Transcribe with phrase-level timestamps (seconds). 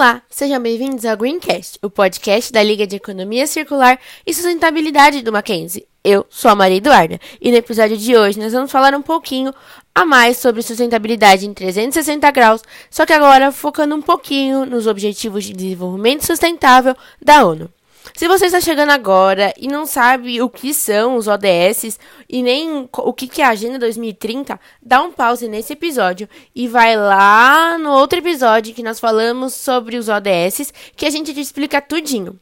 [0.00, 5.30] Olá, sejam bem-vindos ao Greencast, o podcast da Liga de Economia Circular e Sustentabilidade do
[5.30, 5.86] Mackenzie.
[6.02, 9.52] Eu sou a Maria Eduarda e no episódio de hoje nós vamos falar um pouquinho
[9.94, 15.44] a mais sobre sustentabilidade em 360 graus, só que agora focando um pouquinho nos Objetivos
[15.44, 17.70] de Desenvolvimento Sustentável da ONU.
[18.14, 21.98] Se você está chegando agora e não sabe o que são os ODS
[22.28, 26.96] e nem o que é a Agenda 2030, dá um pause nesse episódio e vai
[26.96, 31.80] lá no outro episódio que nós falamos sobre os ODS, que a gente te explica
[31.80, 32.38] tudinho.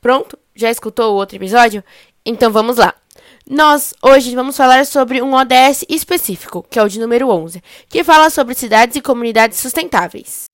[0.00, 0.38] Pronto?
[0.54, 1.82] Já escutou o outro episódio?
[2.24, 2.94] Então vamos lá.
[3.48, 8.02] Nós hoje vamos falar sobre um ODS específico, que é o de número 11, que
[8.02, 10.46] fala sobre cidades e comunidades sustentáveis.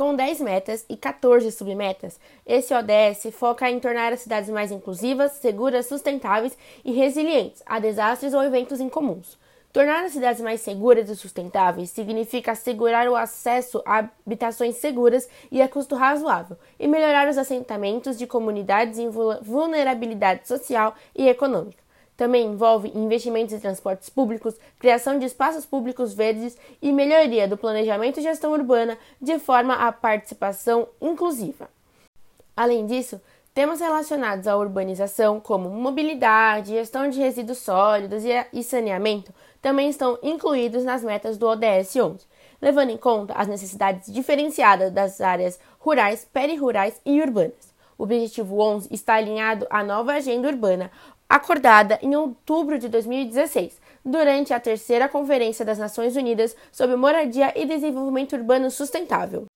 [0.00, 5.32] Com 10 metas e 14 submetas, esse ODS foca em tornar as cidades mais inclusivas,
[5.32, 9.36] seguras, sustentáveis e resilientes a desastres ou eventos incomuns.
[9.70, 15.60] Tornar as cidades mais seguras e sustentáveis significa assegurar o acesso a habitações seguras e
[15.60, 21.89] a custo razoável, e melhorar os assentamentos de comunidades em vulnerabilidade social e econômica.
[22.20, 28.20] Também envolve investimentos em transportes públicos, criação de espaços públicos verdes e melhoria do planejamento
[28.20, 31.70] e gestão urbana de forma à participação inclusiva.
[32.54, 33.18] Além disso,
[33.54, 39.32] temas relacionados à urbanização, como mobilidade, gestão de resíduos sólidos e saneamento,
[39.62, 42.26] também estão incluídos nas metas do ODS 11,
[42.60, 47.70] levando em conta as necessidades diferenciadas das áreas rurais, perirurais e urbanas.
[47.96, 50.90] O objetivo 11 está alinhado à nova agenda urbana,
[51.30, 57.64] acordada em outubro de 2016, durante a terceira Conferência das Nações Unidas sobre Moradia e
[57.64, 59.46] Desenvolvimento Urbano Sustentável.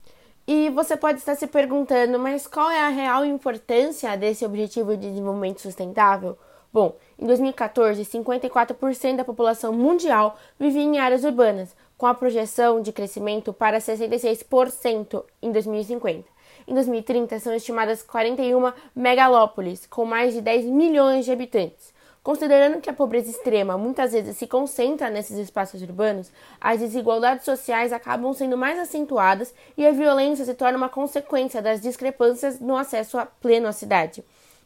[0.46, 5.08] E você pode estar se perguntando, mas qual é a real importância desse objetivo de
[5.08, 6.38] desenvolvimento sustentável?
[6.72, 12.92] Bom, em 2014, 54% da população mundial vivia em áreas urbanas, com a projeção de
[12.92, 16.33] crescimento para 66% em 2050.
[16.66, 21.92] Em 2030, são estimadas 41 megalópolis, com mais de 10 milhões de habitantes.
[22.22, 27.92] Considerando que a pobreza extrema muitas vezes se concentra nesses espaços urbanos, as desigualdades sociais
[27.92, 33.18] acabam sendo mais acentuadas e a violência se torna uma consequência das discrepâncias no acesso
[33.42, 34.24] pleno à cidade.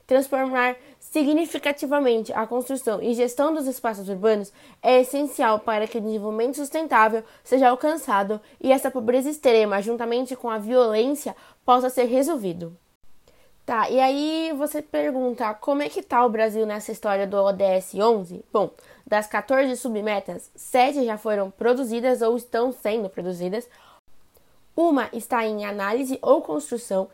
[0.08, 4.50] Transformar significativamente a construção e gestão dos espaços urbanos
[4.82, 10.48] é essencial para que o desenvolvimento sustentável seja alcançado e essa pobreza extrema, juntamente com
[10.48, 12.74] a violência, possa ser resolvido.
[13.66, 17.94] Tá, e aí você pergunta, como é que tá o Brasil nessa história do ODS
[17.94, 18.42] 11?
[18.50, 18.70] Bom,
[19.06, 23.68] das 14 submetas, 7 já foram produzidas ou estão sendo produzidas.
[24.74, 27.10] Uma está em análise ou construção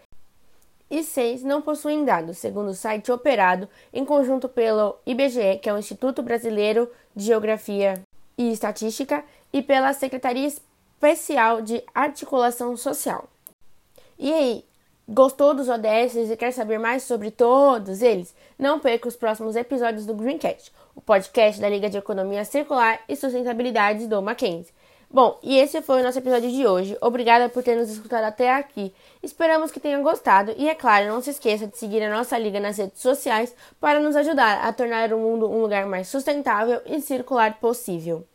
[0.91, 5.75] e seis não possuem dados, segundo o site operado em conjunto pelo IBGE, que é
[5.75, 8.03] o Instituto Brasileiro de Geografia
[8.37, 13.29] e Estatística, e pela Secretaria Especial de Articulação Social.
[14.19, 14.65] E aí,
[15.09, 18.35] gostou dos ODS e quer saber mais sobre todos eles?
[18.59, 23.17] Não perca os próximos episódios do Greencast, o podcast da Liga de Economia Circular e
[23.17, 24.73] Sustentabilidade do Mackenzie.
[25.15, 26.99] Bom, e esse foi o nosso episódio de hoje.
[27.01, 28.93] Obrigada por ter nos escutado até aqui.
[29.23, 32.59] Esperamos que tenham gostado e, é claro, não se esqueça de seguir a nossa liga
[32.59, 37.01] nas redes sociais para nos ajudar a tornar o mundo um lugar mais sustentável e
[37.01, 38.27] circular possível.